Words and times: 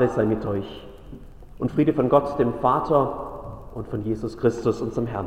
Gnade 0.00 0.12
sei 0.14 0.24
mit 0.24 0.46
euch 0.46 0.86
und 1.58 1.70
Friede 1.70 1.92
von 1.92 2.08
Gott, 2.08 2.38
dem 2.38 2.54
Vater 2.54 3.68
und 3.74 3.86
von 3.86 4.02
Jesus 4.02 4.38
Christus, 4.38 4.80
unserem 4.80 5.06
Herrn. 5.06 5.26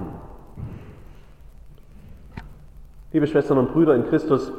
Liebe 3.12 3.28
Schwestern 3.28 3.60
und 3.60 3.72
Brüder 3.72 3.94
in 3.94 4.08
Christus, 4.08 4.52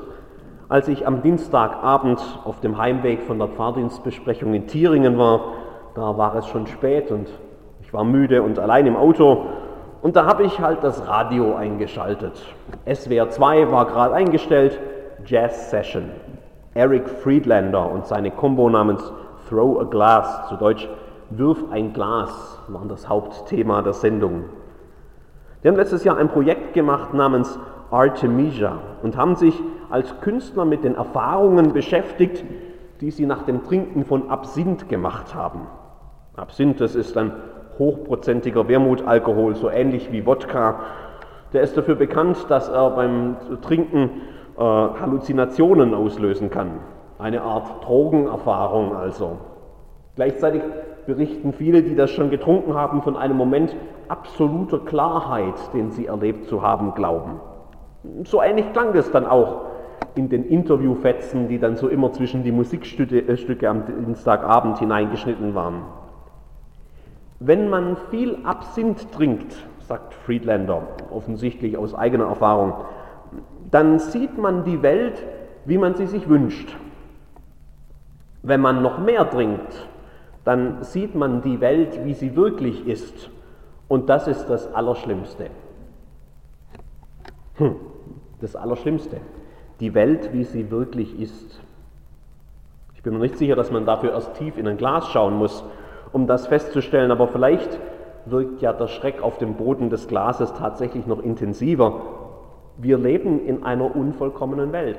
als 0.68 0.86
ich 0.86 1.04
am 1.04 1.22
Dienstagabend 1.22 2.20
auf 2.44 2.60
dem 2.60 2.78
Heimweg 2.78 3.22
von 3.22 3.40
der 3.40 3.48
Pfarrdienstbesprechung 3.48 4.54
in 4.54 4.68
Thieringen 4.68 5.18
war, 5.18 5.40
da 5.96 6.16
war 6.16 6.36
es 6.36 6.46
schon 6.46 6.68
spät 6.68 7.10
und 7.10 7.28
ich 7.82 7.92
war 7.92 8.04
müde 8.04 8.42
und 8.42 8.60
allein 8.60 8.86
im 8.86 8.94
Auto 8.94 9.46
und 10.00 10.14
da 10.14 10.26
habe 10.26 10.44
ich 10.44 10.60
halt 10.60 10.84
das 10.84 11.08
Radio 11.08 11.56
eingeschaltet. 11.56 12.40
SWR 12.86 13.30
2 13.30 13.72
war 13.72 13.86
gerade 13.86 14.14
eingestellt, 14.14 14.78
Jazz 15.26 15.70
Session. 15.70 16.10
Eric 16.74 17.08
Friedlander 17.08 17.90
und 17.90 18.06
seine 18.06 18.30
Combo 18.30 18.68
namens 18.68 19.12
Throw 19.48 19.80
a 19.80 19.84
Glass, 19.84 20.48
zu 20.48 20.56
Deutsch 20.56 20.88
Wirf 21.30 21.64
ein 21.70 21.92
Glas, 21.92 22.60
waren 22.68 22.88
das 22.88 23.08
Hauptthema 23.08 23.82
der 23.82 23.92
Sendung. 23.92 24.44
Die 25.62 25.68
haben 25.68 25.76
letztes 25.76 26.04
Jahr 26.04 26.16
ein 26.16 26.28
Projekt 26.28 26.74
gemacht 26.74 27.14
namens 27.14 27.58
Artemisia 27.90 28.78
und 29.02 29.16
haben 29.16 29.36
sich 29.36 29.60
als 29.90 30.20
Künstler 30.20 30.64
mit 30.64 30.84
den 30.84 30.94
Erfahrungen 30.94 31.72
beschäftigt, 31.72 32.44
die 33.00 33.10
sie 33.10 33.26
nach 33.26 33.42
dem 33.42 33.64
Trinken 33.64 34.04
von 34.04 34.30
Absinth 34.30 34.88
gemacht 34.88 35.34
haben. 35.34 35.66
Absinth, 36.36 36.80
das 36.80 36.94
ist 36.94 37.16
ein 37.16 37.32
hochprozentiger 37.78 38.68
Wermutalkohol, 38.68 39.54
so 39.56 39.70
ähnlich 39.70 40.12
wie 40.12 40.26
Wodka. 40.26 40.80
Der 41.52 41.62
ist 41.62 41.76
dafür 41.76 41.94
bekannt, 41.94 42.46
dass 42.48 42.68
er 42.68 42.90
beim 42.90 43.36
Trinken 43.62 44.10
äh, 44.56 44.60
Halluzinationen 44.60 45.94
auslösen 45.94 46.50
kann. 46.50 46.80
Eine 47.24 47.40
Art 47.40 47.82
Drogenerfahrung 47.82 48.94
also. 48.94 49.38
Gleichzeitig 50.14 50.60
berichten 51.06 51.54
viele, 51.54 51.82
die 51.82 51.94
das 51.94 52.10
schon 52.10 52.28
getrunken 52.28 52.74
haben, 52.74 53.00
von 53.00 53.16
einem 53.16 53.38
Moment 53.38 53.74
absoluter 54.08 54.80
Klarheit, 54.80 55.54
den 55.72 55.90
sie 55.90 56.04
erlebt 56.04 56.48
zu 56.48 56.60
haben 56.60 56.94
glauben. 56.94 57.40
So 58.24 58.42
ähnlich 58.42 58.70
klang 58.74 58.94
es 58.94 59.10
dann 59.10 59.24
auch 59.24 59.62
in 60.14 60.28
den 60.28 60.44
Interviewfetzen, 60.44 61.48
die 61.48 61.58
dann 61.58 61.76
so 61.76 61.88
immer 61.88 62.12
zwischen 62.12 62.42
die 62.42 62.52
Musikstücke 62.52 63.20
äh, 63.20 63.66
am 63.68 63.86
Dienstagabend 63.86 64.80
hineingeschnitten 64.80 65.54
waren. 65.54 65.80
Wenn 67.40 67.70
man 67.70 67.96
viel 68.10 68.36
Absinth 68.44 69.10
trinkt, 69.12 69.56
sagt 69.78 70.12
Friedlander, 70.12 70.82
offensichtlich 71.10 71.78
aus 71.78 71.94
eigener 71.94 72.26
Erfahrung, 72.26 72.74
dann 73.70 73.98
sieht 73.98 74.36
man 74.36 74.64
die 74.64 74.82
Welt, 74.82 75.24
wie 75.64 75.78
man 75.78 75.94
sie 75.94 76.06
sich 76.06 76.28
wünscht. 76.28 76.76
Wenn 78.44 78.60
man 78.60 78.82
noch 78.82 78.98
mehr 78.98 79.28
trinkt, 79.30 79.88
dann 80.44 80.84
sieht 80.84 81.14
man 81.14 81.40
die 81.40 81.62
Welt, 81.62 82.04
wie 82.04 82.12
sie 82.12 82.36
wirklich 82.36 82.86
ist. 82.86 83.30
Und 83.88 84.10
das 84.10 84.28
ist 84.28 84.46
das 84.46 84.72
Allerschlimmste. 84.74 85.46
Hm, 87.54 87.76
das 88.42 88.54
Allerschlimmste. 88.54 89.16
Die 89.80 89.94
Welt, 89.94 90.34
wie 90.34 90.44
sie 90.44 90.70
wirklich 90.70 91.18
ist. 91.18 91.62
Ich 92.94 93.02
bin 93.02 93.14
mir 93.14 93.20
nicht 93.20 93.38
sicher, 93.38 93.56
dass 93.56 93.70
man 93.70 93.86
dafür 93.86 94.12
erst 94.12 94.34
tief 94.34 94.58
in 94.58 94.68
ein 94.68 94.76
Glas 94.76 95.08
schauen 95.08 95.38
muss, 95.38 95.64
um 96.12 96.26
das 96.26 96.46
festzustellen, 96.46 97.10
aber 97.10 97.28
vielleicht 97.28 97.80
wirkt 98.26 98.60
ja 98.60 98.74
der 98.74 98.88
Schreck 98.88 99.22
auf 99.22 99.38
dem 99.38 99.54
Boden 99.54 99.88
des 99.88 100.06
Glases 100.06 100.52
tatsächlich 100.52 101.06
noch 101.06 101.22
intensiver. 101.22 102.02
Wir 102.76 102.98
leben 102.98 103.46
in 103.46 103.64
einer 103.64 103.96
unvollkommenen 103.96 104.72
Welt. 104.72 104.98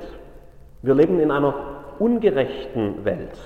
Wir 0.82 0.94
leben 0.94 1.20
in 1.20 1.30
einer 1.30 1.54
ungerechten 1.98 3.04
Welt. 3.04 3.38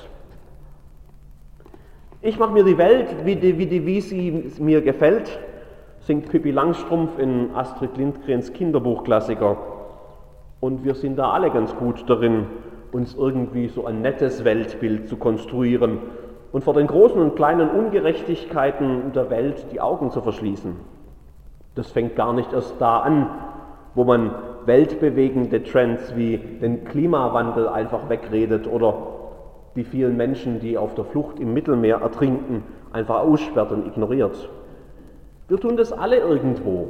Ich 2.22 2.38
mache 2.38 2.52
mir 2.52 2.64
die 2.64 2.76
Welt, 2.76 3.24
wie, 3.24 3.36
die, 3.36 3.58
wie, 3.58 3.66
die, 3.66 3.86
wie 3.86 4.00
sie 4.00 4.52
mir 4.58 4.82
gefällt, 4.82 5.38
singt 6.00 6.28
Pippi 6.28 6.50
Langstrumpf 6.50 7.18
in 7.18 7.54
Astrid 7.54 7.96
Lindgrens 7.96 8.52
Kinderbuchklassiker. 8.52 9.56
Und 10.60 10.84
wir 10.84 10.94
sind 10.94 11.16
da 11.16 11.30
alle 11.30 11.50
ganz 11.50 11.74
gut 11.76 12.04
darin, 12.08 12.46
uns 12.92 13.14
irgendwie 13.14 13.68
so 13.68 13.86
ein 13.86 14.02
nettes 14.02 14.44
Weltbild 14.44 15.08
zu 15.08 15.16
konstruieren 15.16 15.98
und 16.52 16.64
vor 16.64 16.74
den 16.74 16.86
großen 16.86 17.20
und 17.20 17.36
kleinen 17.36 17.70
Ungerechtigkeiten 17.70 19.12
der 19.12 19.30
Welt 19.30 19.66
die 19.72 19.80
Augen 19.80 20.10
zu 20.10 20.20
verschließen. 20.20 20.76
Das 21.74 21.90
fängt 21.90 22.16
gar 22.16 22.32
nicht 22.32 22.52
erst 22.52 22.80
da 22.80 22.98
an, 22.98 23.30
wo 23.94 24.04
man 24.04 24.34
weltbewegende 24.66 25.62
Trends 25.62 26.14
wie 26.16 26.38
den 26.38 26.84
Klimawandel 26.84 27.68
einfach 27.68 28.08
wegredet 28.08 28.66
oder 28.66 28.94
die 29.76 29.84
vielen 29.84 30.16
Menschen, 30.16 30.60
die 30.60 30.76
auf 30.76 30.94
der 30.94 31.04
Flucht 31.04 31.38
im 31.38 31.54
Mittelmeer 31.54 31.98
ertrinken, 32.00 32.64
einfach 32.92 33.20
aussperrt 33.20 33.72
und 33.72 33.86
ignoriert. 33.86 34.48
Wir 35.48 35.58
tun 35.58 35.76
das 35.76 35.92
alle 35.92 36.18
irgendwo, 36.18 36.88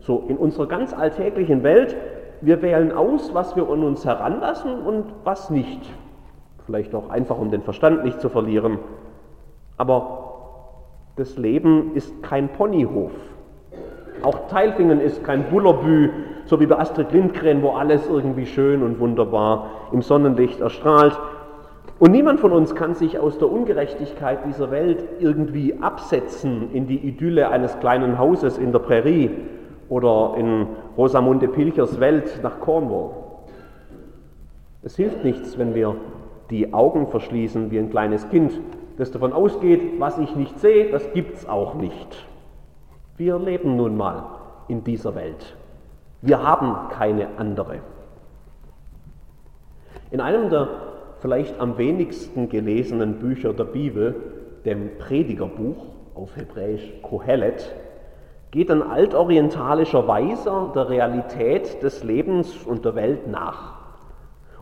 so 0.00 0.24
in 0.28 0.36
unserer 0.36 0.66
ganz 0.66 0.92
alltäglichen 0.92 1.62
Welt. 1.62 1.96
Wir 2.40 2.62
wählen 2.62 2.92
aus, 2.92 3.34
was 3.34 3.56
wir 3.56 3.68
an 3.68 3.84
uns 3.84 4.04
heranlassen 4.04 4.80
und 4.82 5.04
was 5.24 5.50
nicht. 5.50 5.80
Vielleicht 6.66 6.94
auch 6.94 7.10
einfach, 7.10 7.38
um 7.38 7.50
den 7.50 7.62
Verstand 7.62 8.04
nicht 8.04 8.20
zu 8.20 8.28
verlieren. 8.28 8.78
Aber 9.76 10.30
das 11.16 11.36
Leben 11.36 11.94
ist 11.94 12.22
kein 12.22 12.48
Ponyhof. 12.48 13.12
Auch 14.22 14.48
Teilfingen 14.48 15.00
ist 15.00 15.24
kein 15.24 15.44
Bullerbü, 15.50 16.10
so 16.44 16.60
wie 16.60 16.66
bei 16.66 16.78
Astrid 16.78 17.12
Lindgren, 17.12 17.62
wo 17.62 17.70
alles 17.70 18.08
irgendwie 18.08 18.46
schön 18.46 18.82
und 18.82 18.98
wunderbar 19.00 19.70
im 19.92 20.02
Sonnenlicht 20.02 20.60
erstrahlt. 20.60 21.18
Und 21.98 22.12
niemand 22.12 22.40
von 22.40 22.52
uns 22.52 22.74
kann 22.74 22.94
sich 22.94 23.18
aus 23.18 23.38
der 23.38 23.50
Ungerechtigkeit 23.50 24.40
dieser 24.46 24.70
Welt 24.70 25.04
irgendwie 25.20 25.78
absetzen 25.80 26.70
in 26.72 26.86
die 26.86 26.96
Idylle 26.96 27.50
eines 27.50 27.78
kleinen 27.78 28.18
Hauses 28.18 28.56
in 28.58 28.72
der 28.72 28.78
Prärie 28.78 29.30
oder 29.90 30.34
in 30.38 30.66
Rosamunde 30.96 31.48
Pilchers 31.48 32.00
Welt 32.00 32.40
nach 32.42 32.60
Cornwall. 32.60 33.10
Es 34.82 34.96
hilft 34.96 35.24
nichts, 35.24 35.58
wenn 35.58 35.74
wir 35.74 35.96
die 36.48 36.72
Augen 36.72 37.06
verschließen 37.08 37.70
wie 37.70 37.78
ein 37.78 37.90
kleines 37.90 38.28
Kind, 38.30 38.58
das 38.96 39.10
davon 39.10 39.32
ausgeht, 39.32 39.98
was 39.98 40.18
ich 40.18 40.34
nicht 40.36 40.58
sehe, 40.58 40.90
das 40.90 41.12
gibt's 41.12 41.46
auch 41.46 41.74
nicht. 41.74 42.29
Wir 43.20 43.38
leben 43.38 43.76
nun 43.76 43.98
mal 43.98 44.24
in 44.68 44.82
dieser 44.82 45.14
Welt. 45.14 45.54
Wir 46.22 46.42
haben 46.42 46.88
keine 46.88 47.28
andere. 47.36 47.80
In 50.10 50.22
einem 50.22 50.48
der 50.48 50.68
vielleicht 51.18 51.60
am 51.60 51.76
wenigsten 51.76 52.48
gelesenen 52.48 53.18
Bücher 53.18 53.52
der 53.52 53.64
Bibel, 53.64 54.14
dem 54.64 54.96
Predigerbuch, 54.96 55.84
auf 56.14 56.34
Hebräisch 56.34 56.94
Kohelet, 57.02 57.70
geht 58.52 58.70
ein 58.70 58.82
altorientalischer 58.82 60.08
Weiser 60.08 60.72
der 60.74 60.88
Realität 60.88 61.82
des 61.82 62.02
Lebens 62.02 62.64
und 62.64 62.86
der 62.86 62.94
Welt 62.94 63.28
nach. 63.28 63.74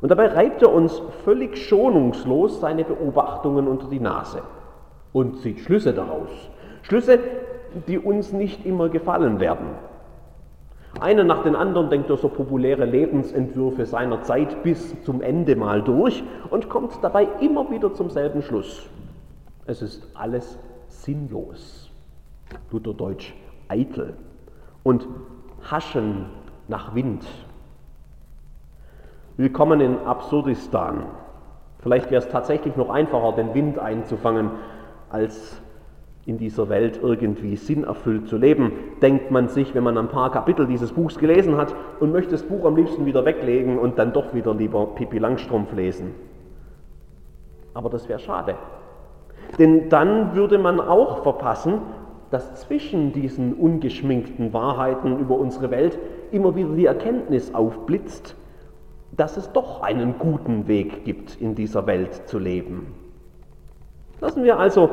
Und 0.01 0.11
dabei 0.11 0.27
reibt 0.35 0.63
er 0.63 0.73
uns 0.73 1.01
völlig 1.23 1.59
schonungslos 1.59 2.59
seine 2.59 2.83
Beobachtungen 2.83 3.69
unter 3.69 3.87
die 3.87 4.01
Nase 4.01 4.43
und 5.13 5.39
zieht 5.43 5.61
Schlüsse 5.61 5.95
daraus. 5.95 6.51
Schlüsse, 6.89 7.19
die 7.87 7.99
uns 7.99 8.33
nicht 8.33 8.65
immer 8.65 8.89
gefallen 8.89 9.41
werden. 9.41 9.67
Einer 11.01 11.23
nach 11.23 11.43
den 11.43 11.55
anderen 11.55 11.91
denkt 11.91 12.09
er 12.09 12.17
so 12.17 12.31
populäre 12.31 12.87
Lebensentwürfe 12.87 13.85
seiner 13.85 14.23
Zeit 14.23 14.63
bis 14.63 15.01
zum 15.03 15.21
Ende 15.21 15.55
mal 15.55 15.83
durch 15.83 16.25
und 16.49 16.71
kommt 16.71 16.93
dabei 17.03 17.29
immer 17.43 17.71
wieder 17.71 17.93
zum 17.93 18.09
selben 18.09 18.41
Schluss. 18.41 18.89
Es 19.67 19.83
ist 19.83 20.03
alles 20.15 20.59
sinnlos. 20.89 21.91
Lutherdeutsch 22.73 23.35
eitel 23.69 24.15
und 24.83 25.07
haschen 25.71 26.25
nach 26.69 26.95
Wind. 26.95 27.27
Willkommen 29.37 29.83
in 29.83 29.99
Absurdistan. 30.07 31.05
Vielleicht 31.81 32.11
wäre 32.11 32.23
es 32.23 32.31
tatsächlich 32.31 32.77
noch 32.77 32.89
einfacher, 32.89 33.33
den 33.33 33.53
Wind 33.53 33.79
einzufangen, 33.79 34.53
als 35.11 35.61
in 36.29 36.37
dieser 36.37 36.69
Welt 36.69 37.01
irgendwie 37.03 37.57
sinnerfüllt 37.57 38.29
zu 38.29 38.37
leben, 38.37 38.73
denkt 39.01 39.31
man 39.31 39.49
sich, 39.49 39.75
wenn 39.75 39.83
man 39.83 39.97
ein 39.97 40.09
paar 40.09 40.31
Kapitel 40.31 40.67
dieses 40.67 40.93
Buchs 40.93 41.19
gelesen 41.19 41.57
hat 41.57 41.75
und 42.01 42.13
möchte 42.13 42.33
das 42.33 42.43
Buch 42.43 42.67
am 42.67 42.77
liebsten 42.77 43.07
wieder 43.07 43.25
weglegen 43.25 43.79
und 43.79 43.99
dann 43.99 44.13
doch 44.13 44.35
wieder 44.35 44.55
lieber 44.55 44.89
Pippi 44.95 45.17
Langstrumpf 45.17 45.73
lesen. 45.73 46.15
Aber 47.73 47.89
das 47.89 48.11
wäre 48.11 48.19
schade. 48.19 48.57
Denn 49.59 49.89
dann 49.89 50.35
würde 50.35 50.59
man 50.59 50.81
auch 50.81 51.23
verpassen, 51.23 51.81
dass 52.31 52.57
zwischen 52.57 53.15
diesen 53.15 53.55
ungeschminkten 53.55 54.53
Wahrheiten 54.53 55.19
über 55.19 55.39
unsere 55.39 55.71
Welt 55.71 55.99
immer 56.31 56.55
wieder 56.55 56.75
die 56.75 56.85
Erkenntnis 56.85 57.55
aufblitzt, 57.55 58.37
dass 59.17 59.39
es 59.39 59.51
doch 59.53 59.81
einen 59.81 60.19
guten 60.19 60.69
Weg 60.69 61.07
gibt, 61.07 61.41
in 61.41 61.55
dieser 61.55 61.87
Welt 61.87 62.29
zu 62.29 62.39
leben. 62.39 62.95
Lassen 64.21 64.45
wir 64.45 64.59
also 64.59 64.91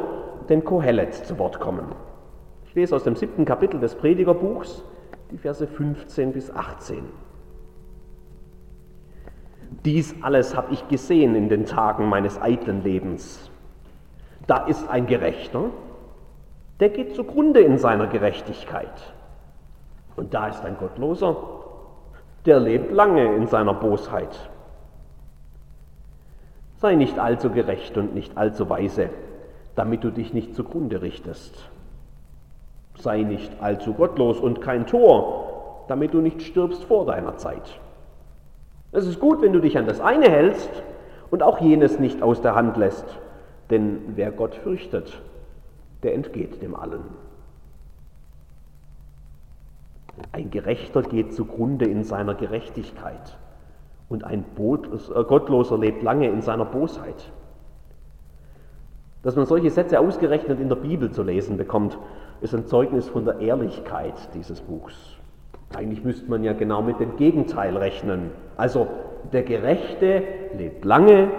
den 0.50 0.63
Kohelet 0.63 1.13
zu 1.13 1.38
Wort 1.39 1.59
kommen. 1.59 1.94
Ich 2.68 2.75
lese 2.75 2.95
aus 2.95 3.03
dem 3.03 3.15
siebten 3.15 3.45
Kapitel 3.45 3.80
des 3.80 3.95
Predigerbuchs 3.95 4.83
die 5.31 5.38
Verse 5.38 5.65
15 5.65 6.33
bis 6.33 6.53
18. 6.53 7.03
Dies 9.83 10.15
alles 10.21 10.56
habe 10.56 10.74
ich 10.74 10.88
gesehen 10.88 11.36
in 11.36 11.50
den 11.50 11.65
Tagen 11.65 12.07
meines 12.07 12.42
eitlen 12.42 12.83
Lebens. 12.83 13.50
Da 14.47 14.65
ist 14.65 14.89
ein 14.89 15.07
Gerechter, 15.07 15.71
der 16.80 16.89
geht 16.89 17.15
zugrunde 17.15 17.62
in 17.62 17.77
seiner 17.77 18.07
Gerechtigkeit. 18.07 19.13
Und 20.15 20.33
da 20.33 20.48
ist 20.48 20.63
ein 20.63 20.77
Gottloser, 20.77 21.36
der 22.45 22.59
lebt 22.59 22.91
lange 22.91 23.36
in 23.36 23.48
seiner 23.48 23.74
Bosheit. 23.74 24.50
Sei 26.77 26.95
nicht 26.95 27.18
allzu 27.18 27.50
gerecht 27.50 27.98
und 27.98 28.13
nicht 28.13 28.38
allzu 28.38 28.69
weise, 28.69 29.09
damit 29.75 30.04
du 30.04 30.12
dich 30.12 30.33
nicht 30.33 30.56
zugrunde 30.56 31.01
richtest. 31.01 31.69
Sei 32.98 33.24
nicht 33.24 33.51
allzu 33.62 33.94
gottlos 33.94 34.39
und 34.39 34.62
kein 34.62 34.88
Tor, 34.88 35.86
damit 35.88 36.13
du 36.13 36.22
nicht 36.22 36.42
stirbst 36.42 36.83
vor 36.86 37.06
deiner 37.06 37.38
Zeit. 37.38 37.80
Es 38.92 39.06
ist 39.06 39.19
gut, 39.19 39.42
wenn 39.42 39.54
du 39.54 39.60
dich 39.60 39.77
an 39.77 39.86
das 39.86 40.00
eine 40.00 40.30
hältst 40.30 40.69
und 41.30 41.44
auch 41.44 41.60
jenes 41.60 42.00
nicht 42.00 42.22
aus 42.22 42.42
der 42.42 42.56
Hand 42.56 42.77
lässt, 42.77 43.06
denn 43.69 44.13
wer 44.16 44.31
Gott 44.31 44.56
fürchtet, 44.56 45.22
der 46.04 46.13
entgeht 46.13 46.62
dem 46.62 46.75
allen. 46.75 47.04
Ein 50.31 50.50
Gerechter 50.50 51.01
geht 51.01 51.33
zugrunde 51.33 51.86
in 51.86 52.04
seiner 52.04 52.36
Gerechtigkeit 52.36 53.38
und 54.07 54.24
ein 54.24 54.45
äh, 54.57 55.24
Gottloser 55.24 55.77
lebt 55.77 56.04
lange 56.04 56.30
in 56.30 56.42
seiner 56.42 56.66
Bosheit. 56.66 57.31
Dass 59.25 59.36
man 59.36 59.48
solche 59.48 59.72
Sätze 59.72 60.00
ausgerechnet 60.00 60.60
in 60.60 60.69
der 60.69 60.75
Bibel 60.75 61.10
zu 61.10 61.24
lesen 61.24 61.57
bekommt, 61.57 61.98
ist 62.42 62.54
ein 62.54 62.68
Zeugnis 62.68 63.10
von 63.10 63.25
der 63.25 63.39
Ehrlichkeit 63.39 64.13
dieses 64.36 64.62
Buchs. 64.62 65.18
Eigentlich 65.75 66.04
müsste 66.04 66.30
man 66.30 66.44
ja 66.44 66.54
genau 66.54 66.83
mit 66.83 67.00
dem 67.00 67.18
Gegenteil 67.18 67.75
rechnen. 67.75 68.30
Also 68.56 68.86
der 69.33 69.42
Gerechte 69.42 70.22
lebt 70.56 70.86
lange 70.86 71.30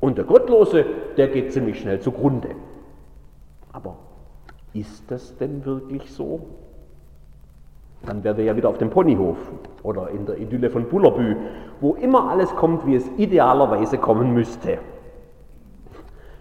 und 0.00 0.16
der 0.16 0.24
Gottlose, 0.24 0.86
der 1.18 1.28
geht 1.28 1.52
ziemlich 1.52 1.78
schnell 1.78 2.00
zugrunde. 2.00 2.52
Aber 3.70 3.98
ist 4.72 5.04
das 5.10 5.36
denn 5.36 5.62
wirklich 5.66 6.10
so? 6.10 6.40
Dann 8.06 8.24
wären 8.24 8.38
wir 8.38 8.44
ja 8.44 8.56
wieder 8.56 8.70
auf 8.70 8.78
dem 8.78 8.88
Ponyhof 8.88 9.36
oder 9.82 10.08
in 10.08 10.24
der 10.24 10.38
Idylle 10.38 10.70
von 10.70 10.88
Bullerbü, 10.88 11.36
wo 11.82 11.96
immer 11.96 12.30
alles 12.30 12.56
kommt, 12.56 12.86
wie 12.86 12.94
es 12.94 13.06
idealerweise 13.18 13.98
kommen 13.98 14.32
müsste. 14.32 14.78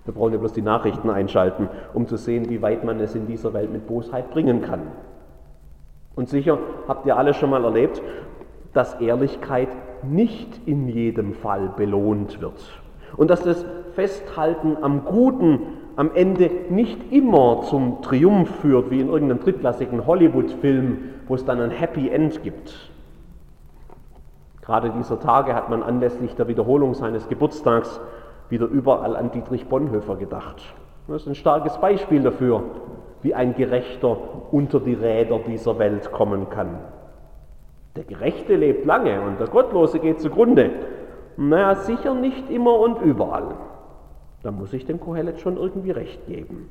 Wir 0.06 0.14
brauchen 0.14 0.34
ja 0.34 0.40
bloß 0.40 0.54
die 0.54 0.62
Nachrichten 0.62 1.10
einschalten, 1.10 1.70
um 1.94 2.08
zu 2.08 2.18
sehen, 2.18 2.50
wie 2.50 2.62
weit 2.62 2.84
man 2.84 3.00
es 3.00 3.16
in 3.16 3.26
dieser 3.26 3.54
Welt 3.54 3.72
mit 3.72 3.88
Bosheit 3.88 4.32
bringen 4.32 4.62
kann. 4.62 4.82
Und 6.16 6.30
sicher 6.30 6.60
habt 6.88 7.06
ihr 7.06 7.18
alle 7.18 7.34
schon 7.34 7.50
mal 7.50 7.64
erlebt, 7.64 8.02
dass 8.74 8.96
Ehrlichkeit 8.96 9.70
nicht 10.04 10.68
in 10.68 10.88
jedem 10.88 11.34
Fall 11.34 11.72
belohnt 11.76 12.42
wird. 12.42 12.82
Und 13.16 13.30
dass 13.30 13.44
das 13.44 13.66
Festhalten 13.94 14.78
am 14.82 15.06
Guten 15.06 15.60
am 15.96 16.12
Ende 16.14 16.50
nicht 16.70 17.12
immer 17.12 17.62
zum 17.62 18.02
Triumph 18.02 18.50
führt, 18.62 18.90
wie 18.90 19.00
in 19.00 19.10
irgendeinem 19.10 19.42
drittklassigen 19.42 20.08
Hollywood-Film, 20.08 20.98
wo 21.28 21.36
es 21.36 21.46
dann 21.46 21.62
ein 21.62 21.70
Happy 21.70 22.10
End 22.10 22.42
gibt. 22.44 22.90
Gerade 24.62 24.92
dieser 24.92 25.20
Tage 25.20 25.54
hat 25.54 25.70
man 25.70 25.84
anlässlich 25.84 26.36
der 26.36 26.48
Wiederholung 26.48 26.96
seines 26.96 27.28
Geburtstags 27.28 28.00
wieder 28.50 28.66
überall 28.66 29.16
an 29.16 29.32
Dietrich 29.32 29.68
Bonhoeffer 29.68 30.16
gedacht. 30.16 30.62
Das 31.08 31.24
ist 31.24 31.28
ein 31.28 31.36
starkes 31.36 31.78
Beispiel 31.78 32.22
dafür, 32.22 32.64
wie 33.22 33.34
ein 33.34 33.56
Gerechter 33.56 34.18
unter 34.52 34.80
die 34.80 34.94
Räder 34.94 35.40
dieser 35.40 35.80
Welt 35.80 36.12
kommen 36.12 36.50
kann. 36.50 36.80
Der 37.96 38.04
Gerechte 38.04 38.56
lebt 38.56 38.86
lange 38.86 39.22
und 39.22 39.40
der 39.40 39.48
Gottlose 39.48 40.00
geht 40.00 40.20
zugrunde. 40.20 40.72
Naja, 41.38 41.76
sicher 41.76 42.14
nicht 42.14 42.50
immer 42.50 42.80
und 42.80 43.02
überall. 43.02 43.56
Da 44.42 44.52
muss 44.52 44.74
ich 44.74 44.86
dem 44.86 45.00
Kohelet 45.00 45.40
schon 45.40 45.58
irgendwie 45.58 45.92
recht 45.92 46.26
geben. 46.28 46.70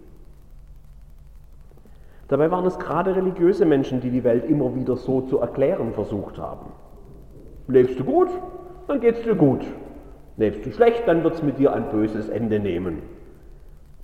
Dabei 2.29 2.51
waren 2.51 2.67
es 2.67 2.79
gerade 2.79 3.15
religiöse 3.15 3.67
Menschen, 3.67 4.01
die 4.01 4.11
die 4.11 4.25
Welt 4.25 4.45
immer 4.47 4.75
wieder 4.75 4.97
so 4.97 5.21
zu 5.23 5.39
erklären 5.39 5.93
versucht 5.93 6.39
haben. 6.39 6.73
Lebst 7.69 7.99
du 8.01 8.05
gut, 8.05 8.29
dann 8.89 9.01
geht's 9.01 9.23
dir 9.23 9.35
gut. 9.35 9.61
Lebst 10.37 10.65
du 10.65 10.73
schlecht, 10.73 11.03
dann 11.07 11.25
wird's 11.25 11.43
mit 11.43 11.59
dir 11.59 11.73
ein 11.73 11.91
böses 11.91 12.29
Ende 12.29 12.59
nehmen. 12.59 13.03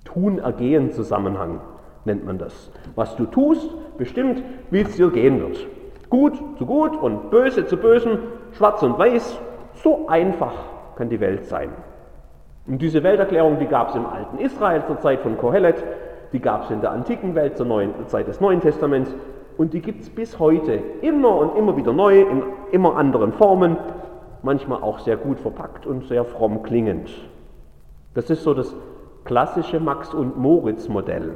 Tun-Ergehen-Zusammenhang 0.05 1.61
nennt 2.05 2.25
man 2.25 2.37
das. 2.37 2.71
Was 2.95 3.15
du 3.15 3.25
tust, 3.25 3.69
bestimmt, 3.97 4.43
wie 4.71 4.81
es 4.81 4.95
dir 4.95 5.09
gehen 5.11 5.39
wird. 5.39 5.67
Gut 6.09 6.35
zu 6.57 6.65
gut 6.65 6.95
und 6.95 7.29
böse 7.29 7.65
zu 7.65 7.77
bösen, 7.77 8.19
schwarz 8.53 8.81
und 8.83 8.97
weiß, 8.97 9.39
so 9.75 10.07
einfach 10.07 10.53
kann 10.95 11.09
die 11.09 11.19
Welt 11.19 11.45
sein. 11.45 11.69
Und 12.67 12.81
diese 12.81 13.03
Welterklärung, 13.03 13.59
die 13.59 13.65
gab 13.65 13.89
es 13.89 13.95
im 13.95 14.05
alten 14.05 14.37
Israel 14.37 14.83
zur 14.85 14.99
Zeit 14.99 15.21
von 15.21 15.37
Kohelet, 15.37 15.83
die 16.33 16.39
gab 16.39 16.65
es 16.65 16.71
in 16.71 16.81
der 16.81 16.91
antiken 16.91 17.33
Welt 17.35 17.57
zur 17.57 17.65
neuen, 17.65 17.93
Zeit 18.07 18.27
des 18.27 18.39
Neuen 18.39 18.61
Testaments 18.61 19.13
und 19.57 19.73
die 19.73 19.81
gibt 19.81 20.01
es 20.01 20.09
bis 20.09 20.39
heute 20.39 20.79
immer 21.01 21.35
und 21.37 21.57
immer 21.57 21.75
wieder 21.75 21.93
neu, 21.93 22.21
in 22.21 22.43
immer 22.71 22.95
anderen 22.95 23.33
Formen, 23.33 23.77
manchmal 24.43 24.81
auch 24.81 24.99
sehr 24.99 25.17
gut 25.17 25.39
verpackt 25.39 25.85
und 25.85 26.05
sehr 26.07 26.25
fromm 26.25 26.63
klingend. 26.63 27.09
Das 28.13 28.29
ist 28.29 28.43
so 28.43 28.53
das 28.53 28.75
klassische 29.25 29.79
Max- 29.79 30.13
und 30.13 30.37
Moritz-Modell, 30.37 31.35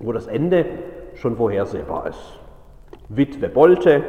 wo 0.00 0.12
das 0.12 0.26
Ende 0.26 0.66
schon 1.14 1.36
vorhersehbar 1.36 2.08
ist. 2.08 2.40
Witwe 3.08 3.48
Bolte, 3.48 4.02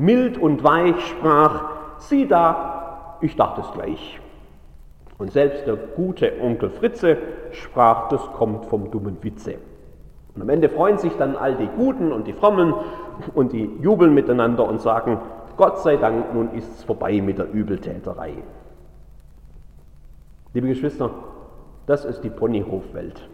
mild 0.00 0.38
und 0.38 0.62
weich 0.64 1.00
sprach, 1.06 1.64
sieh 1.98 2.26
da, 2.26 3.16
ich 3.20 3.36
dachte 3.36 3.62
es 3.62 3.72
gleich. 3.72 4.20
Und 5.18 5.32
selbst 5.32 5.66
der 5.66 5.76
gute 5.76 6.32
Onkel 6.40 6.70
Fritze 6.70 7.18
sprach, 7.50 8.08
das 8.08 8.20
kommt 8.32 8.66
vom 8.66 8.90
dummen 8.90 9.16
Witze. 9.22 9.56
Und 10.34 10.42
am 10.42 10.48
Ende 10.50 10.68
freuen 10.68 10.98
sich 10.98 11.16
dann 11.16 11.34
all 11.34 11.56
die 11.56 11.66
Guten 11.66 12.12
und 12.12 12.28
die 12.28 12.32
Frommen 12.32 12.72
und 13.34 13.52
die 13.52 13.68
jubeln 13.80 14.14
miteinander 14.14 14.68
und 14.68 14.80
sagen, 14.80 15.18
Gott 15.58 15.80
sei 15.80 15.96
Dank, 15.96 16.32
nun 16.32 16.52
ist 16.52 16.70
es 16.70 16.84
vorbei 16.84 17.20
mit 17.20 17.36
der 17.36 17.50
Übeltäterei. 17.52 18.32
Liebe 20.54 20.68
Geschwister, 20.68 21.10
das 21.84 22.04
ist 22.04 22.22
die 22.22 22.30
Ponyhofwelt. 22.30 23.28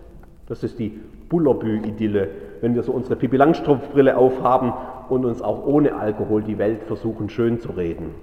Das 0.46 0.64
ist 0.64 0.78
die 0.78 0.98
Bullerbü-Idylle, 1.28 2.28
wenn 2.62 2.74
wir 2.74 2.82
so 2.82 2.92
unsere 2.92 3.16
Pippi 3.16 3.36
Langstrumpf-Brille 3.36 4.16
aufhaben 4.16 4.72
und 5.10 5.26
uns 5.26 5.42
auch 5.42 5.66
ohne 5.66 5.96
Alkohol 5.96 6.42
die 6.42 6.56
Welt 6.56 6.84
versuchen 6.84 7.28
schön 7.28 7.60
zu 7.60 7.72
reden. 7.72 8.14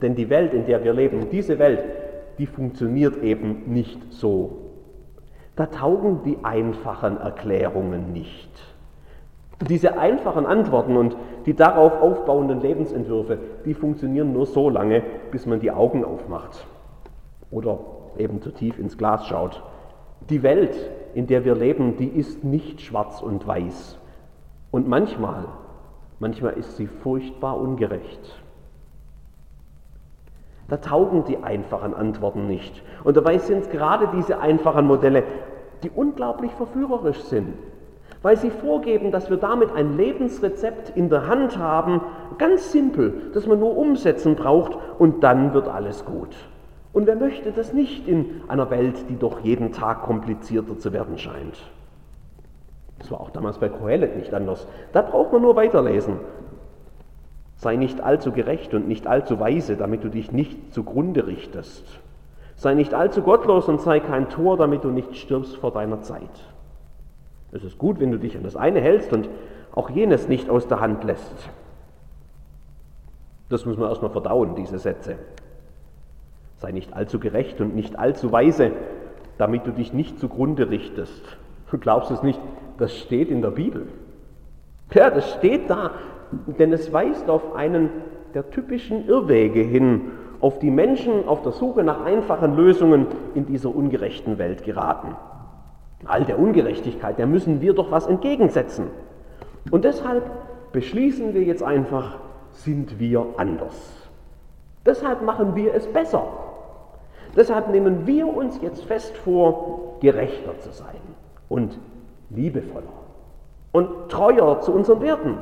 Denn 0.00 0.14
die 0.14 0.30
Welt, 0.30 0.54
in 0.54 0.64
der 0.64 0.82
wir 0.82 0.94
leben, 0.94 1.28
diese 1.30 1.58
Welt, 1.58 1.84
die 2.38 2.46
funktioniert 2.46 3.22
eben 3.22 3.64
nicht 3.66 4.14
so. 4.14 4.56
Da 5.56 5.66
taugen 5.66 6.22
die 6.24 6.38
einfachen 6.42 7.18
Erklärungen 7.18 8.14
nicht. 8.14 8.69
Diese 9.68 9.98
einfachen 9.98 10.46
Antworten 10.46 10.96
und 10.96 11.16
die 11.44 11.54
darauf 11.54 12.00
aufbauenden 12.00 12.60
Lebensentwürfe, 12.60 13.38
die 13.64 13.74
funktionieren 13.74 14.32
nur 14.32 14.46
so 14.46 14.70
lange, 14.70 15.02
bis 15.30 15.44
man 15.44 15.60
die 15.60 15.70
Augen 15.70 16.04
aufmacht 16.04 16.66
oder 17.50 17.78
eben 18.16 18.40
zu 18.40 18.50
tief 18.50 18.78
ins 18.78 18.96
Glas 18.96 19.26
schaut. 19.26 19.62
Die 20.30 20.42
Welt, 20.42 20.90
in 21.14 21.26
der 21.26 21.44
wir 21.44 21.54
leben, 21.54 21.96
die 21.96 22.08
ist 22.08 22.42
nicht 22.42 22.80
schwarz 22.80 23.20
und 23.20 23.46
weiß. 23.46 23.98
Und 24.70 24.88
manchmal, 24.88 25.44
manchmal 26.20 26.54
ist 26.54 26.76
sie 26.76 26.86
furchtbar 26.86 27.58
ungerecht. 27.58 28.42
Da 30.68 30.76
taugen 30.76 31.24
die 31.24 31.42
einfachen 31.42 31.94
Antworten 31.94 32.46
nicht. 32.46 32.82
Und 33.02 33.16
dabei 33.16 33.38
sind 33.38 33.62
es 33.62 33.70
gerade 33.70 34.08
diese 34.14 34.38
einfachen 34.38 34.86
Modelle, 34.86 35.24
die 35.82 35.90
unglaublich 35.90 36.52
verführerisch 36.52 37.20
sind, 37.24 37.54
weil 38.22 38.36
sie 38.36 38.50
vorgeben, 38.50 39.10
dass 39.10 39.30
wir 39.30 39.36
damit 39.36 39.72
ein 39.72 39.96
Lebensrezept 39.96 40.90
in 40.96 41.08
der 41.08 41.26
Hand 41.26 41.58
haben, 41.58 42.02
ganz 42.38 42.72
simpel, 42.72 43.30
das 43.32 43.46
man 43.46 43.58
nur 43.58 43.76
umsetzen 43.76 44.36
braucht 44.36 44.76
und 44.98 45.24
dann 45.24 45.54
wird 45.54 45.68
alles 45.68 46.04
gut. 46.04 46.34
Und 46.92 47.06
wer 47.06 47.16
möchte 47.16 47.52
das 47.52 47.72
nicht 47.72 48.08
in 48.08 48.42
einer 48.48 48.70
Welt, 48.70 49.08
die 49.08 49.16
doch 49.16 49.40
jeden 49.40 49.72
Tag 49.72 50.02
komplizierter 50.02 50.78
zu 50.78 50.92
werden 50.92 51.18
scheint? 51.18 51.56
Das 52.98 53.10
war 53.10 53.20
auch 53.20 53.30
damals 53.30 53.58
bei 53.58 53.68
Kohelet 53.68 54.16
nicht 54.16 54.34
anders. 54.34 54.66
Da 54.92 55.00
braucht 55.02 55.32
man 55.32 55.42
nur 55.42 55.56
weiterlesen. 55.56 56.16
Sei 57.56 57.76
nicht 57.76 58.02
allzu 58.02 58.32
gerecht 58.32 58.74
und 58.74 58.88
nicht 58.88 59.06
allzu 59.06 59.38
weise, 59.38 59.76
damit 59.76 60.04
du 60.04 60.08
dich 60.08 60.32
nicht 60.32 60.74
zugrunde 60.74 61.26
richtest. 61.26 61.84
Sei 62.56 62.74
nicht 62.74 62.92
allzu 62.92 63.22
gottlos 63.22 63.68
und 63.68 63.80
sei 63.80 64.00
kein 64.00 64.28
Tor, 64.28 64.56
damit 64.56 64.84
du 64.84 64.88
nicht 64.88 65.16
stirbst 65.16 65.56
vor 65.56 65.72
deiner 65.72 66.02
Zeit. 66.02 66.28
Es 67.52 67.64
ist 67.64 67.78
gut, 67.78 68.00
wenn 68.00 68.12
du 68.12 68.18
dich 68.18 68.36
an 68.36 68.42
das 68.42 68.56
eine 68.56 68.80
hältst 68.80 69.12
und 69.12 69.28
auch 69.72 69.90
jenes 69.90 70.28
nicht 70.28 70.48
aus 70.48 70.68
der 70.68 70.80
Hand 70.80 71.04
lässt. 71.04 71.50
Das 73.48 73.66
muss 73.66 73.76
man 73.76 73.88
erstmal 73.88 74.10
verdauen, 74.10 74.54
diese 74.54 74.78
Sätze. 74.78 75.16
Sei 76.58 76.72
nicht 76.72 76.92
allzu 76.94 77.18
gerecht 77.18 77.60
und 77.60 77.74
nicht 77.74 77.98
allzu 77.98 78.30
weise, 78.30 78.72
damit 79.38 79.66
du 79.66 79.72
dich 79.72 79.92
nicht 79.92 80.20
zugrunde 80.20 80.70
richtest. 80.70 81.38
Du 81.70 81.78
glaubst 81.78 82.10
es 82.10 82.22
nicht, 82.22 82.40
das 82.78 82.96
steht 82.96 83.30
in 83.30 83.42
der 83.42 83.50
Bibel. 83.50 83.88
Ja, 84.92 85.10
das 85.10 85.32
steht 85.34 85.70
da 85.70 85.92
denn 86.30 86.72
es 86.72 86.92
weist 86.92 87.28
auf 87.28 87.54
einen 87.54 87.90
der 88.34 88.50
typischen 88.50 89.06
Irrwege 89.08 89.60
hin, 89.60 90.12
auf 90.40 90.58
die 90.58 90.70
Menschen 90.70 91.28
auf 91.28 91.42
der 91.42 91.52
Suche 91.52 91.82
nach 91.82 92.04
einfachen 92.04 92.56
Lösungen 92.56 93.06
in 93.34 93.46
dieser 93.46 93.74
ungerechten 93.74 94.38
Welt 94.38 94.64
geraten. 94.64 95.16
All 96.06 96.24
der 96.24 96.38
Ungerechtigkeit, 96.38 97.18
der 97.18 97.26
müssen 97.26 97.60
wir 97.60 97.74
doch 97.74 97.90
was 97.90 98.06
entgegensetzen. 98.06 98.88
Und 99.70 99.84
deshalb 99.84 100.30
beschließen 100.72 101.34
wir 101.34 101.42
jetzt 101.42 101.62
einfach, 101.62 102.16
sind 102.52 102.98
wir 102.98 103.26
anders. 103.36 104.08
Deshalb 104.86 105.22
machen 105.22 105.54
wir 105.54 105.74
es 105.74 105.86
besser. 105.86 106.26
Deshalb 107.36 107.68
nehmen 107.70 108.06
wir 108.06 108.26
uns 108.26 108.60
jetzt 108.62 108.84
fest 108.84 109.16
vor, 109.18 109.98
gerechter 110.00 110.58
zu 110.58 110.72
sein 110.72 110.96
und 111.48 111.78
liebevoller 112.30 113.00
und 113.72 114.08
treuer 114.08 114.60
zu 114.60 114.72
unseren 114.72 115.00
Werten. 115.00 115.38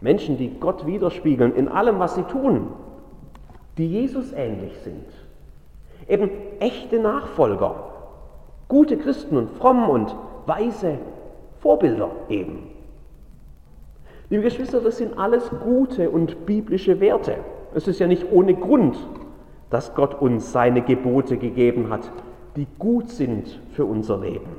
Menschen, 0.00 0.36
die 0.36 0.50
Gott 0.60 0.86
widerspiegeln 0.86 1.54
in 1.54 1.68
allem, 1.68 1.98
was 1.98 2.14
sie 2.14 2.24
tun, 2.24 2.68
die 3.78 3.88
Jesus 3.88 4.32
ähnlich 4.32 4.76
sind. 4.80 5.06
Eben 6.06 6.30
echte 6.60 6.98
Nachfolger, 6.98 7.93
gute 8.74 8.96
Christen 8.96 9.36
und 9.36 9.50
fromm 9.50 9.88
und 9.88 10.16
weise 10.46 10.98
Vorbilder 11.60 12.10
eben. 12.28 12.70
Liebe 14.30 14.42
Geschwister, 14.42 14.80
das 14.80 14.98
sind 14.98 15.16
alles 15.16 15.48
gute 15.62 16.10
und 16.10 16.44
biblische 16.44 16.98
Werte. 16.98 17.36
Es 17.72 17.86
ist 17.86 18.00
ja 18.00 18.08
nicht 18.08 18.26
ohne 18.32 18.54
Grund, 18.54 18.96
dass 19.70 19.94
Gott 19.94 20.20
uns 20.20 20.50
seine 20.50 20.82
Gebote 20.82 21.36
gegeben 21.36 21.88
hat, 21.88 22.10
die 22.56 22.66
gut 22.80 23.10
sind 23.10 23.60
für 23.74 23.84
unser 23.84 24.18
Leben. 24.18 24.50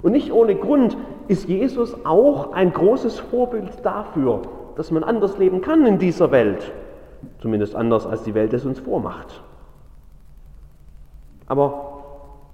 Und 0.00 0.12
nicht 0.12 0.30
ohne 0.30 0.54
Grund 0.54 0.96
ist 1.26 1.48
Jesus 1.48 1.96
auch 2.06 2.52
ein 2.52 2.72
großes 2.72 3.18
Vorbild 3.18 3.84
dafür, 3.84 4.42
dass 4.76 4.92
man 4.92 5.02
anders 5.02 5.38
leben 5.38 5.60
kann 5.60 5.84
in 5.86 5.98
dieser 5.98 6.30
Welt. 6.30 6.72
Zumindest 7.40 7.74
anders, 7.74 8.06
als 8.06 8.22
die 8.22 8.34
Welt 8.34 8.52
es 8.52 8.64
uns 8.64 8.78
vormacht. 8.78 9.42
Aber, 11.48 11.87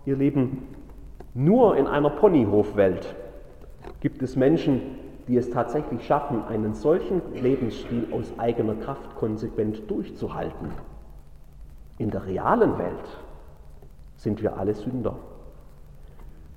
ihr 0.07 0.17
Lieben, 0.17 0.67
nur 1.35 1.77
in 1.77 1.87
einer 1.87 2.11
Ponyhofwelt 2.11 3.15
gibt 4.01 4.23
es 4.23 4.37
Menschen, 4.37 4.81
die 5.29 5.37
es 5.37 5.51
tatsächlich 5.51 6.07
schaffen, 6.07 6.45
einen 6.45 6.75
solchen 6.75 7.23
Lebensstil 7.35 8.09
aus 8.13 8.33
eigener 8.39 8.75
Kraft 8.75 9.17
konsequent 9.17 9.91
durchzuhalten. 9.91 10.71
In 11.99 12.11
der 12.11 12.27
realen 12.27 12.79
Welt 12.79 13.19
sind 14.17 14.43
wir 14.43 14.59
alle 14.59 14.75
Sünder. 14.75 15.17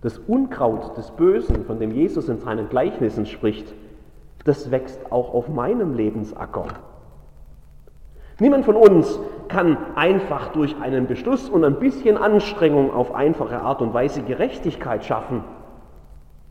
Das 0.02 0.18
Unkraut 0.20 0.98
des 0.98 1.12
Bösen, 1.12 1.66
von 1.66 1.80
dem 1.80 1.92
Jesus 1.92 2.30
in 2.30 2.40
seinen 2.40 2.70
Gleichnissen 2.70 3.26
spricht, 3.26 3.74
das 4.44 4.72
wächst 4.72 5.12
auch 5.12 5.34
auf 5.34 5.50
meinem 5.50 5.96
Lebensacker. 5.96 6.66
Niemand 8.40 8.66
von 8.66 8.76
uns 8.76 9.20
kann 9.48 9.78
einfach 9.96 10.50
durch 10.50 10.76
einen 10.80 11.08
Beschluss 11.08 11.50
und 11.50 11.64
ein 11.64 11.80
bisschen 11.80 12.18
Anstrengung 12.18 12.94
auf 12.94 13.16
einfache 13.16 13.62
Art 13.62 13.82
und 13.82 13.94
Weise 13.94 14.22
Gerechtigkeit 14.22 15.06
schaffen 15.06 15.44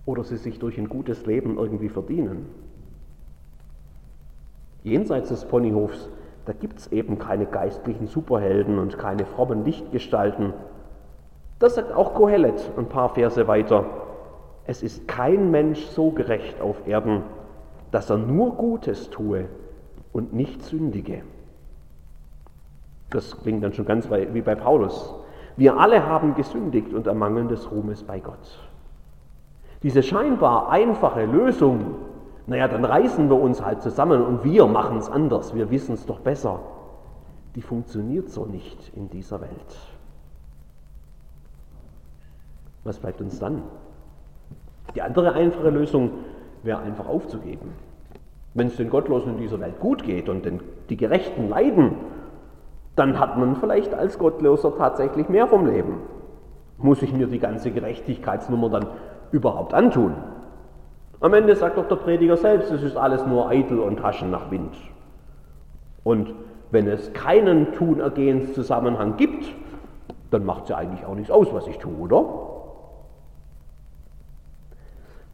oder 0.04 0.24
sie 0.24 0.36
sich 0.36 0.58
durch 0.58 0.78
ein 0.78 0.88
gutes 0.88 1.26
Leben 1.26 1.58
irgendwie 1.58 1.88
verdienen. 1.88 2.46
Jenseits 4.82 5.28
des 5.28 5.44
Ponyhofs, 5.44 6.08
da 6.44 6.52
gibt 6.52 6.78
es 6.78 6.92
eben 6.92 7.18
keine 7.18 7.46
geistlichen 7.46 8.06
Superhelden 8.06 8.78
und 8.78 8.98
keine 8.98 9.26
frommen 9.26 9.64
Lichtgestalten. 9.64 10.54
Das 11.58 11.74
sagt 11.74 11.92
auch 11.92 12.14
Kohelet 12.14 12.70
ein 12.76 12.88
paar 12.88 13.10
Verse 13.10 13.48
weiter. 13.48 13.84
Es 14.64 14.82
ist 14.82 15.06
kein 15.06 15.50
Mensch 15.50 15.84
so 15.86 16.10
gerecht 16.10 16.60
auf 16.60 16.86
Erden, 16.86 17.22
dass 17.90 18.10
er 18.10 18.18
nur 18.18 18.54
Gutes 18.54 19.10
tue 19.10 19.46
und 20.12 20.32
nicht 20.32 20.62
sündige. 20.62 21.22
Das 23.16 23.34
klingt 23.40 23.64
dann 23.64 23.72
schon 23.72 23.86
ganz 23.86 24.10
wie 24.10 24.42
bei 24.42 24.54
Paulus. 24.54 25.14
Wir 25.56 25.78
alle 25.78 26.04
haben 26.06 26.34
gesündigt 26.34 26.92
und 26.92 27.06
ermangeln 27.06 27.48
des 27.48 27.70
Ruhmes 27.70 28.02
bei 28.02 28.20
Gott. 28.20 28.60
Diese 29.82 30.02
scheinbar 30.02 30.68
einfache 30.68 31.24
Lösung, 31.24 31.94
naja, 32.46 32.68
dann 32.68 32.84
reißen 32.84 33.30
wir 33.30 33.40
uns 33.40 33.64
halt 33.64 33.80
zusammen 33.80 34.22
und 34.22 34.44
wir 34.44 34.66
machen 34.66 34.98
es 34.98 35.08
anders, 35.08 35.54
wir 35.54 35.70
wissen 35.70 35.94
es 35.94 36.04
doch 36.04 36.20
besser, 36.20 36.60
die 37.54 37.62
funktioniert 37.62 38.28
so 38.28 38.44
nicht 38.44 38.92
in 38.94 39.08
dieser 39.08 39.40
Welt. 39.40 39.78
Was 42.84 42.98
bleibt 42.98 43.22
uns 43.22 43.38
dann? 43.38 43.62
Die 44.94 45.00
andere 45.00 45.32
einfache 45.32 45.70
Lösung 45.70 46.10
wäre 46.64 46.80
einfach 46.80 47.06
aufzugeben. 47.06 47.72
Wenn 48.52 48.66
es 48.66 48.76
den 48.76 48.90
Gottlosen 48.90 49.36
in 49.36 49.38
dieser 49.38 49.58
Welt 49.58 49.80
gut 49.80 50.04
geht 50.04 50.28
und 50.28 50.44
den, 50.44 50.60
die 50.90 50.98
Gerechten 50.98 51.48
leiden, 51.48 51.94
dann 52.96 53.20
hat 53.20 53.38
man 53.38 53.56
vielleicht 53.56 53.94
als 53.94 54.18
Gottloser 54.18 54.76
tatsächlich 54.76 55.28
mehr 55.28 55.46
vom 55.46 55.66
Leben. 55.66 56.00
Muss 56.78 57.02
ich 57.02 57.12
mir 57.12 57.26
die 57.26 57.38
ganze 57.38 57.70
Gerechtigkeitsnummer 57.70 58.70
dann 58.70 58.86
überhaupt 59.30 59.74
antun? 59.74 60.14
Am 61.20 61.32
Ende 61.32 61.54
sagt 61.56 61.78
doch 61.78 61.88
der 61.88 61.96
Prediger 61.96 62.36
selbst, 62.36 62.70
es 62.70 62.82
ist 62.82 62.96
alles 62.96 63.24
nur 63.26 63.48
eitel 63.48 63.78
und 63.78 63.98
Taschen 63.98 64.30
nach 64.30 64.50
Wind. 64.50 64.74
Und 66.04 66.34
wenn 66.70 66.88
es 66.88 67.12
keinen 67.12 67.72
Tun-Ergehens-Zusammenhang 67.72 69.16
gibt, 69.16 69.46
dann 70.30 70.44
macht 70.44 70.64
es 70.64 70.68
ja 70.70 70.76
eigentlich 70.76 71.04
auch 71.06 71.14
nichts 71.14 71.30
aus, 71.30 71.52
was 71.52 71.66
ich 71.66 71.78
tue, 71.78 71.96
oder? 71.98 72.24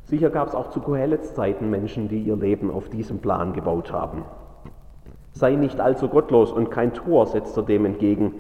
Sicher 0.05 0.31
gab 0.31 0.49
es 0.49 0.55
auch 0.55 0.71
zu 0.71 0.81
Kohelets 0.81 1.35
Zeiten 1.35 1.71
Menschen, 1.71 2.09
die 2.09 2.23
ihr 2.23 2.37
Leben 2.37 2.71
auf 2.71 2.89
diesem 2.89 3.19
Plan 3.19 3.53
gebaut 3.53 3.93
haben. 3.93 4.25
Sei 5.33 5.57
nicht 5.57 5.81
allzu 5.81 6.09
gottlos 6.09 6.53
und 6.53 6.71
kein 6.71 6.93
Tor, 6.93 7.27
setzt 7.27 7.57
er 7.57 7.63
dem 7.63 7.85
entgegen. 7.85 8.35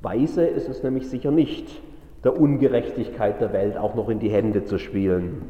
Weise 0.00 0.46
ist 0.46 0.68
es 0.68 0.82
nämlich 0.82 1.08
sicher 1.08 1.30
nicht, 1.30 1.80
der 2.22 2.38
Ungerechtigkeit 2.38 3.40
der 3.40 3.52
Welt 3.52 3.76
auch 3.76 3.94
noch 3.94 4.08
in 4.08 4.20
die 4.20 4.30
Hände 4.30 4.64
zu 4.64 4.78
spielen. 4.78 5.42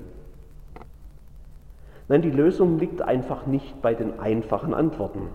Nein, 2.08 2.22
die 2.22 2.30
Lösung 2.30 2.78
liegt 2.78 3.02
einfach 3.02 3.46
nicht 3.46 3.80
bei 3.80 3.94
den 3.94 4.20
einfachen 4.20 4.74
Antworten. 4.74 5.28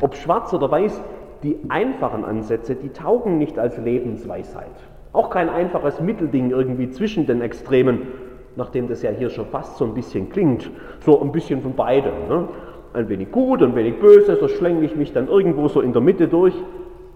Ob 0.00 0.16
schwarz 0.16 0.52
oder 0.52 0.70
weiß, 0.70 1.00
die 1.42 1.56
einfachen 1.68 2.24
Ansätze, 2.24 2.74
die 2.74 2.88
taugen 2.88 3.38
nicht 3.38 3.58
als 3.58 3.78
Lebensweisheit. 3.78 4.66
Auch 5.12 5.30
kein 5.30 5.48
einfaches 5.48 6.00
Mittelding 6.00 6.50
irgendwie 6.50 6.90
zwischen 6.90 7.26
den 7.26 7.40
Extremen, 7.40 8.08
nachdem 8.56 8.88
das 8.88 9.02
ja 9.02 9.10
hier 9.10 9.30
schon 9.30 9.46
fast 9.46 9.76
so 9.76 9.84
ein 9.84 9.94
bisschen 9.94 10.30
klingt, 10.30 10.70
so 11.00 11.20
ein 11.20 11.32
bisschen 11.32 11.62
von 11.62 11.74
beidem. 11.74 12.28
Ne? 12.28 12.48
Ein 12.92 13.08
wenig 13.08 13.30
gut, 13.30 13.62
ein 13.62 13.74
wenig 13.74 14.00
böse, 14.00 14.36
so 14.36 14.48
schlänge 14.48 14.84
ich 14.84 14.96
mich 14.96 15.12
dann 15.12 15.28
irgendwo 15.28 15.68
so 15.68 15.80
in 15.80 15.92
der 15.92 16.02
Mitte 16.02 16.28
durch. 16.28 16.54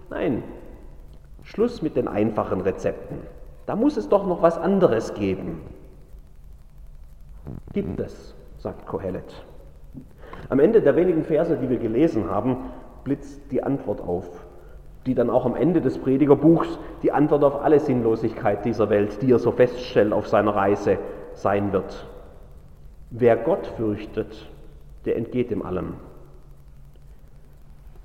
Nein, 0.09 0.43
Schluss 1.43 1.81
mit 1.81 1.95
den 1.95 2.07
einfachen 2.07 2.61
Rezepten. 2.61 3.17
Da 3.65 3.75
muss 3.75 3.97
es 3.97 4.09
doch 4.09 4.27
noch 4.27 4.41
was 4.41 4.57
anderes 4.57 5.13
geben. 5.13 5.61
Gibt 7.73 7.99
es, 7.99 8.35
sagt 8.57 8.85
Kohelet. 8.85 9.45
Am 10.49 10.59
Ende 10.59 10.81
der 10.81 10.95
wenigen 10.95 11.23
Verse, 11.23 11.57
die 11.57 11.69
wir 11.69 11.77
gelesen 11.77 12.29
haben, 12.29 12.57
blitzt 13.03 13.51
die 13.51 13.63
Antwort 13.63 14.01
auf, 14.01 14.45
die 15.05 15.15
dann 15.15 15.29
auch 15.29 15.45
am 15.45 15.55
Ende 15.55 15.81
des 15.81 15.97
Predigerbuchs 15.97 16.79
die 17.01 17.11
Antwort 17.11 17.43
auf 17.43 17.61
alle 17.61 17.79
Sinnlosigkeit 17.79 18.63
dieser 18.63 18.89
Welt, 18.89 19.21
die 19.21 19.31
er 19.31 19.39
so 19.39 19.51
feststellt 19.51 20.13
auf 20.13 20.27
seiner 20.27 20.55
Reise, 20.55 20.97
sein 21.33 21.73
wird. 21.73 22.07
Wer 23.09 23.35
Gott 23.37 23.67
fürchtet, 23.67 24.49
der 25.05 25.17
entgeht 25.17 25.51
dem 25.51 25.63
allem. 25.63 25.93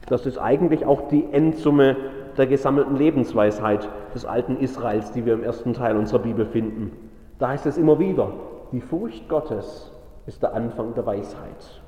Das 0.09 0.26
ist 0.26 0.38
eigentlich 0.38 0.87
auch 0.87 1.09
die 1.09 1.25
Endsumme 1.33 1.97
der 2.37 2.47
gesammelten 2.47 2.97
Lebensweisheit 2.97 3.88
des 4.14 4.25
alten 4.25 4.57
Israels, 4.57 5.12
die 5.12 5.26
wir 5.26 5.35
im 5.35 5.43
ersten 5.43 5.75
Teil 5.75 5.97
unserer 5.97 6.21
Bibel 6.21 6.47
finden. 6.47 6.93
Da 7.38 7.49
heißt 7.49 7.67
es 7.67 7.76
immer 7.76 7.99
wieder, 7.99 8.33
die 8.73 8.81
Furcht 8.81 9.28
Gottes 9.28 9.93
ist 10.26 10.43
der 10.43 10.55
Anfang 10.55 10.95
der 10.95 11.05
Weisheit. 11.05 11.83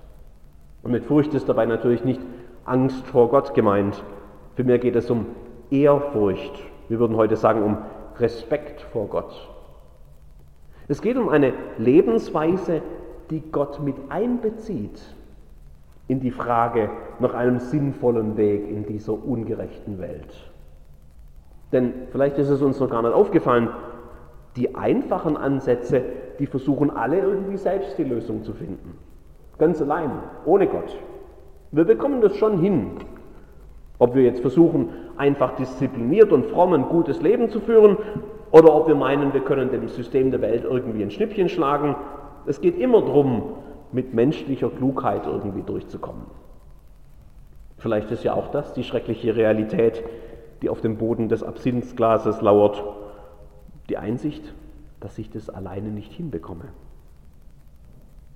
Und 0.83 0.93
mit 0.93 1.05
Furcht 1.05 1.35
ist 1.35 1.49
dabei 1.49 1.67
natürlich 1.67 2.05
nicht 2.05 2.21
Angst 2.65 3.07
vor 3.07 3.29
Gott 3.29 3.55
gemeint. 3.55 4.03
Vielmehr 4.55 4.79
geht 4.79 4.97
es 4.97 5.11
um 5.11 5.27
Ehrfurcht. 5.71 6.53
Wir 6.89 6.99
würden 6.99 7.17
heute 7.17 7.37
sagen 7.37 7.63
um 7.63 7.79
Respekt 8.19 8.81
vor 8.81 9.07
Gott. 9.09 9.49
Es 10.89 11.01
geht 11.01 11.17
um 11.17 11.29
eine 11.29 11.53
Lebensweise, 11.79 12.83
die 13.31 13.43
Gott 13.53 13.81
mit 13.81 13.97
einbezieht 14.09 15.01
in 16.09 16.21
die 16.21 16.33
Frage 16.33 16.91
nach 17.21 17.35
einem 17.35 17.61
sinnvollen 17.61 18.37
Weg 18.37 18.69
in 18.69 18.85
dieser 18.85 19.13
ungerechten 19.13 20.01
Welt. 20.01 20.51
Denn 21.73 21.93
vielleicht 22.11 22.37
ist 22.39 22.49
es 22.49 22.63
uns 22.63 22.81
noch 22.81 22.91
gar 22.91 23.03
nicht 23.03 23.15
aufgefallen, 23.15 23.69
die 24.57 24.75
einfachen 24.75 25.37
Ansätze, 25.37 26.03
die 26.41 26.47
versuchen 26.47 26.91
alle 26.91 27.21
irgendwie 27.21 27.57
selbst 27.57 27.97
die 27.97 28.05
Lösung 28.05 28.43
zu 28.43 28.53
finden. 28.53 28.99
Ganz 29.59 29.81
allein, 29.81 30.11
ohne 30.45 30.67
Gott. 30.67 30.97
Wir 31.71 31.85
bekommen 31.85 32.21
das 32.21 32.37
schon 32.37 32.59
hin. 32.59 32.91
Ob 34.01 34.17
wir 34.17 34.25
jetzt 34.25 34.41
versuchen, 34.41 34.89
einfach 35.17 35.55
diszipliniert 35.55 36.33
und 36.33 36.47
fromm 36.47 36.73
ein 36.73 36.89
gutes 36.89 37.21
Leben 37.23 37.51
zu 37.51 37.61
führen, 37.61 37.99
oder 38.51 38.75
ob 38.75 38.89
wir 38.89 38.97
meinen, 38.97 39.33
wir 39.33 39.43
können 39.43 39.71
dem 39.71 39.87
System 39.87 40.33
der 40.33 40.41
Welt 40.41 40.65
irgendwie 40.65 41.05
ein 41.05 41.13
Schnippchen 41.13 41.49
schlagen 41.49 41.95
es 42.47 42.61
geht 42.61 42.79
immer 42.79 43.03
darum, 43.03 43.55
mit 43.93 44.15
menschlicher 44.15 44.71
Klugheit 44.71 45.27
irgendwie 45.27 45.63
durchzukommen. 45.63 46.27
Vielleicht 47.79 48.11
ist 48.11 48.25
ja 48.25 48.35
auch 48.35 48.49
das 48.49 48.75
die 48.75 48.85
schreckliche 48.85 49.35
Realität, 49.35 50.05
die 50.63 50.69
auf 50.69 50.81
dem 50.81 50.99
Boden 50.99 51.29
des 51.29 51.43
Absinthglases 51.43 52.41
lauert. 52.43 52.83
Die 53.89 53.97
Einsicht, 53.97 54.55
dass 55.01 55.19
ich 55.19 55.31
das 55.31 55.49
alleine 55.49 55.89
nicht 55.89 56.13
hinbekomme, 56.13 56.67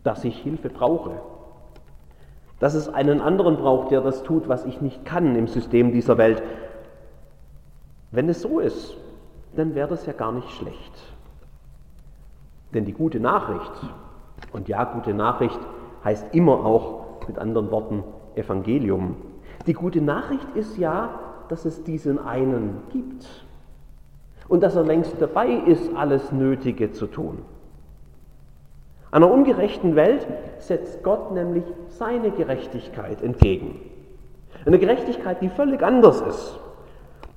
dass 0.02 0.24
ich 0.24 0.38
Hilfe 0.38 0.70
brauche, 0.70 1.20
dass 2.58 2.74
es 2.74 2.88
einen 2.88 3.20
anderen 3.20 3.56
braucht, 3.56 3.90
der 3.90 4.00
das 4.00 4.22
tut, 4.22 4.48
was 4.48 4.64
ich 4.64 4.80
nicht 4.80 5.04
kann 5.04 5.36
im 5.36 5.46
System 5.46 5.92
dieser 5.92 6.16
Welt. 6.16 6.42
Wenn 8.10 8.28
es 8.28 8.40
so 8.40 8.60
ist, 8.60 8.96
dann 9.54 9.74
wäre 9.74 9.88
das 9.88 10.06
ja 10.06 10.12
gar 10.12 10.32
nicht 10.32 10.50
schlecht. 10.50 11.13
Denn 12.74 12.84
die 12.84 12.92
gute 12.92 13.20
Nachricht, 13.20 13.72
und 14.52 14.68
ja, 14.68 14.84
gute 14.84 15.14
Nachricht 15.14 15.58
heißt 16.04 16.34
immer 16.34 16.64
auch 16.66 17.26
mit 17.26 17.38
anderen 17.38 17.70
Worten 17.70 18.04
Evangelium. 18.34 19.16
Die 19.66 19.72
gute 19.72 20.00
Nachricht 20.00 20.46
ist 20.54 20.76
ja, 20.76 21.10
dass 21.48 21.64
es 21.64 21.84
diesen 21.84 22.18
einen 22.18 22.82
gibt 22.90 23.44
und 24.48 24.62
dass 24.62 24.76
er 24.76 24.82
längst 24.82 25.14
dabei 25.20 25.48
ist, 25.48 25.94
alles 25.94 26.32
Nötige 26.32 26.92
zu 26.92 27.06
tun. 27.06 27.38
Einer 29.10 29.30
ungerechten 29.30 29.94
Welt 29.94 30.26
setzt 30.58 31.04
Gott 31.04 31.32
nämlich 31.32 31.64
seine 31.88 32.32
Gerechtigkeit 32.32 33.22
entgegen. 33.22 33.80
Eine 34.66 34.78
Gerechtigkeit, 34.78 35.40
die 35.40 35.48
völlig 35.48 35.82
anders 35.82 36.20
ist. 36.22 36.58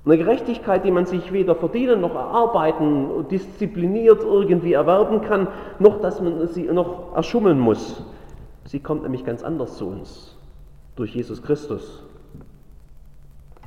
Eine 0.07 0.19
Gerechtigkeit, 0.19 0.85
die 0.85 0.91
man 0.91 1.05
sich 1.05 1.33
weder 1.33 1.53
verdienen 1.53 1.99
noch 1.99 2.15
erarbeiten, 2.15 3.27
diszipliniert 3.29 4.23
irgendwie 4.23 4.71
erwerben 4.71 5.19
kann, 5.19 5.49
noch 5.79 5.99
dass 5.99 6.21
man 6.21 6.47
sie 6.47 6.63
noch 6.63 7.13
erschummeln 7.13 7.59
muss. 7.59 8.01
Sie 8.63 8.79
kommt 8.79 9.03
nämlich 9.03 9.25
ganz 9.25 9.43
anders 9.43 9.75
zu 9.75 9.85
uns, 9.85 10.37
durch 10.95 11.13
Jesus 11.13 11.43
Christus. 11.43 12.05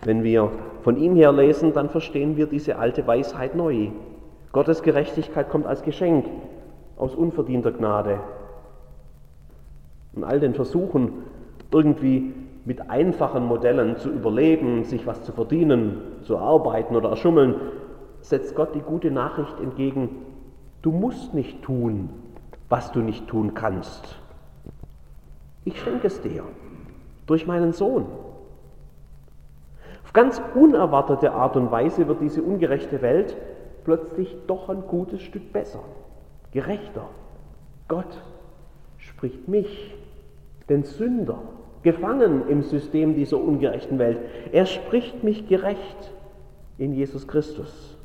Wenn 0.02 0.22
wir 0.22 0.50
von 0.80 0.96
ihm 0.96 1.14
her 1.14 1.30
lesen, 1.30 1.74
dann 1.74 1.90
verstehen 1.90 2.38
wir 2.38 2.46
diese 2.46 2.78
alte 2.78 3.06
Weisheit 3.06 3.54
neu. 3.54 3.88
Gottes 4.52 4.82
Gerechtigkeit 4.82 5.50
kommt 5.50 5.66
als 5.66 5.82
Geschenk 5.82 6.24
aus 6.96 7.14
unverdienter 7.14 7.72
Gnade. 7.72 8.18
Und 10.14 10.24
all 10.24 10.40
den 10.40 10.54
Versuchen, 10.54 11.12
irgendwie 11.70 12.32
mit 12.64 12.90
einfachen 12.90 13.46
Modellen 13.46 13.96
zu 13.96 14.10
überleben, 14.10 14.84
sich 14.84 15.06
was 15.06 15.22
zu 15.22 15.32
verdienen, 15.32 16.00
zu 16.22 16.38
arbeiten 16.38 16.96
oder 16.96 17.10
erschummeln, 17.10 17.54
setzt 18.20 18.54
Gott 18.54 18.74
die 18.74 18.80
gute 18.80 19.10
Nachricht 19.10 19.58
entgegen, 19.60 20.10
du 20.82 20.92
musst 20.92 21.34
nicht 21.34 21.62
tun, 21.62 22.10
was 22.68 22.92
du 22.92 23.00
nicht 23.00 23.26
tun 23.28 23.54
kannst. 23.54 24.16
Ich 25.64 25.80
schenke 25.80 26.06
es 26.06 26.20
dir 26.20 26.44
durch 27.26 27.46
meinen 27.46 27.72
Sohn. 27.72 28.06
Auf 30.04 30.12
ganz 30.12 30.42
unerwartete 30.54 31.32
Art 31.32 31.56
und 31.56 31.70
Weise 31.70 32.08
wird 32.08 32.20
diese 32.20 32.42
ungerechte 32.42 33.02
Welt 33.02 33.36
plötzlich 33.84 34.36
doch 34.46 34.68
ein 34.68 34.82
gutes 34.86 35.22
Stück 35.22 35.52
besser, 35.52 35.80
gerechter. 36.52 37.06
Gott 37.88 38.20
spricht 38.98 39.48
mich, 39.48 39.94
den 40.68 40.84
Sünder, 40.84 41.38
gefangen 41.82 42.48
im 42.48 42.62
System 42.62 43.14
dieser 43.14 43.38
ungerechten 43.38 43.98
Welt. 43.98 44.18
Er 44.52 44.66
spricht 44.66 45.24
mich 45.24 45.48
gerecht 45.48 46.12
in 46.78 46.94
Jesus 46.94 47.26
Christus. 47.26 47.96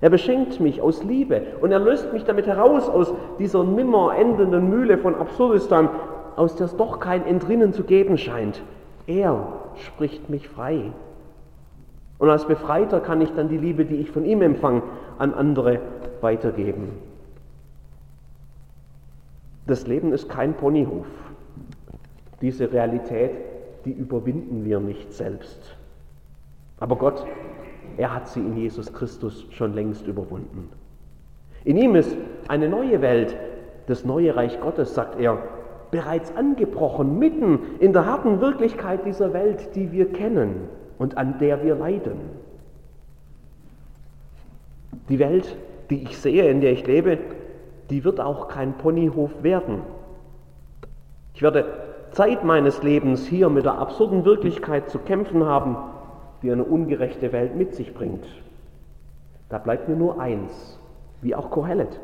Er 0.00 0.10
beschenkt 0.10 0.58
mich 0.58 0.80
aus 0.82 1.04
Liebe 1.04 1.42
und 1.60 1.70
er 1.70 1.78
löst 1.78 2.12
mich 2.12 2.24
damit 2.24 2.46
heraus 2.46 2.88
aus 2.88 3.12
dieser 3.38 3.62
nimmer 3.62 4.16
endenden 4.16 4.68
Mühle 4.68 4.98
von 4.98 5.14
Absurdistan, 5.14 5.88
aus 6.34 6.56
der 6.56 6.66
es 6.66 6.76
doch 6.76 6.98
kein 6.98 7.24
Entrinnen 7.24 7.72
zu 7.72 7.84
geben 7.84 8.18
scheint. 8.18 8.60
Er 9.06 9.46
spricht 9.76 10.28
mich 10.28 10.48
frei. 10.48 10.90
Und 12.18 12.30
als 12.30 12.46
Befreiter 12.46 13.00
kann 13.00 13.20
ich 13.20 13.32
dann 13.34 13.48
die 13.48 13.58
Liebe, 13.58 13.84
die 13.84 13.96
ich 13.96 14.10
von 14.10 14.24
ihm 14.24 14.42
empfange, 14.42 14.82
an 15.18 15.34
andere 15.34 15.80
weitergeben. 16.20 16.88
Das 19.66 19.86
Leben 19.86 20.12
ist 20.12 20.28
kein 20.28 20.54
Ponyhof. 20.54 21.06
Diese 22.42 22.70
Realität, 22.70 23.30
die 23.84 23.92
überwinden 23.92 24.64
wir 24.64 24.80
nicht 24.80 25.12
selbst. 25.12 25.76
Aber 26.78 26.96
Gott, 26.96 27.24
er 27.96 28.14
hat 28.14 28.28
sie 28.28 28.40
in 28.40 28.56
Jesus 28.56 28.92
Christus 28.92 29.46
schon 29.50 29.74
längst 29.74 30.06
überwunden. 30.06 30.68
In 31.64 31.76
ihm 31.76 31.94
ist 31.94 32.16
eine 32.48 32.68
neue 32.68 33.00
Welt, 33.00 33.36
das 33.86 34.04
neue 34.04 34.34
Reich 34.34 34.60
Gottes, 34.60 34.94
sagt 34.94 35.20
er, 35.20 35.38
bereits 35.92 36.34
angebrochen, 36.34 37.18
mitten 37.18 37.60
in 37.78 37.92
der 37.92 38.06
harten 38.06 38.40
Wirklichkeit 38.40 39.04
dieser 39.04 39.32
Welt, 39.32 39.74
die 39.76 39.92
wir 39.92 40.10
kennen 40.12 40.68
und 40.98 41.18
an 41.18 41.38
der 41.38 41.62
wir 41.62 41.76
leiden. 41.76 42.18
Die 45.08 45.18
Welt, 45.18 45.56
die 45.90 46.02
ich 46.02 46.16
sehe, 46.18 46.48
in 46.48 46.60
der 46.60 46.72
ich 46.72 46.86
lebe, 46.86 47.18
die 47.90 48.04
wird 48.04 48.20
auch 48.20 48.48
kein 48.48 48.72
Ponyhof 48.78 49.42
werden. 49.42 49.82
Ich 51.34 51.42
werde 51.42 51.81
Zeit 52.12 52.44
meines 52.44 52.82
Lebens 52.82 53.26
hier 53.26 53.48
mit 53.48 53.64
der 53.64 53.78
absurden 53.78 54.24
Wirklichkeit 54.24 54.90
zu 54.90 54.98
kämpfen 54.98 55.46
haben, 55.46 55.76
die 56.42 56.52
eine 56.52 56.64
ungerechte 56.64 57.32
Welt 57.32 57.56
mit 57.56 57.74
sich 57.74 57.94
bringt. 57.94 58.26
Da 59.48 59.58
bleibt 59.58 59.88
mir 59.88 59.96
nur 59.96 60.20
eins, 60.20 60.78
wie 61.22 61.34
auch 61.34 61.50
Kohelet. 61.50 62.00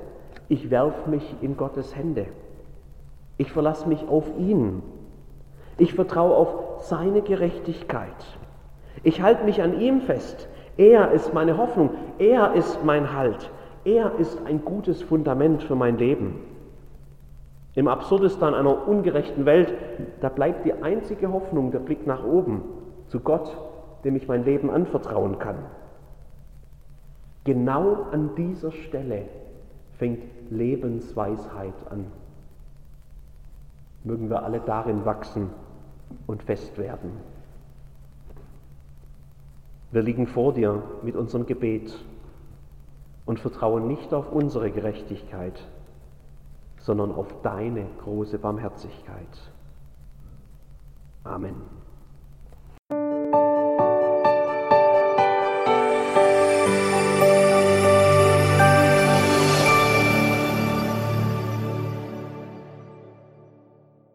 Ich 0.49 0.71
werf 0.71 1.07
mich 1.07 1.37
in 1.43 1.57
Gottes 1.57 1.95
Hände. 1.95 2.27
Ich 3.37 3.53
verlasse 3.53 3.89
mich 3.89 4.09
auf 4.09 4.25
ihn. 4.39 4.83
Ich 5.77 5.95
vertraue 5.95 6.35
auf 6.35 6.49
seine 6.81 7.21
Gerechtigkeit. 7.21 8.39
Ich 9.03 9.23
halte 9.23 9.45
mich 9.45 9.63
an 9.63 9.79
ihm 9.79 10.01
fest. 10.01 10.49
Er 10.77 11.13
ist 11.13 11.35
meine 11.35 11.59
Hoffnung. 11.59 11.91
Er 12.19 12.55
ist 12.55 12.83
mein 12.85 13.13
Halt. 13.13 13.51
Er 13.85 14.13
ist 14.19 14.41
ein 14.47 14.65
gutes 14.65 15.03
Fundament 15.03 15.63
für 15.63 15.75
mein 15.75 15.99
Leben. 15.99 16.41
Im 17.79 17.87
Absurdistan 17.87 18.55
einer 18.55 18.89
ungerechten 18.89 19.47
Welt, 19.47 19.73
da 20.21 20.31
bleibt 20.31 20.65
die 20.67 20.73
einzige 20.73 21.31
Hoffnung 21.31 21.71
der 21.71 21.79
Blick 21.79 22.09
nach 22.09 22.25
oben, 22.25 22.63
zu 23.07 23.21
Gott, 23.21 23.57
dem 24.03 24.17
ich 24.17 24.27
mein 24.27 24.45
Leben 24.45 24.69
anvertrauen 24.69 25.39
kann. 25.39 25.59
Genau 27.45 28.09
an 28.11 28.35
dieser 28.35 28.73
Stelle 28.73 29.27
fängt 29.97 30.25
Lebensweisheit 30.51 31.73
an. 31.89 32.07
Mögen 34.03 34.29
wir 34.29 34.43
alle 34.43 34.59
darin 34.59 35.05
wachsen 35.05 35.51
und 36.27 36.43
fest 36.43 36.79
werden. 36.79 37.13
Wir 39.93 40.03
liegen 40.03 40.27
vor 40.27 40.53
dir 40.53 40.83
mit 41.05 41.15
unserem 41.15 41.47
Gebet 41.47 41.97
und 43.25 43.39
vertrauen 43.39 43.87
nicht 43.87 44.13
auf 44.13 44.33
unsere 44.33 44.73
Gerechtigkeit, 44.73 45.63
sondern 46.89 47.13
auf 47.13 47.43
deine 47.43 47.85
große 48.03 48.39
Barmherzigkeit. 48.39 49.53
Amen. 51.23 51.78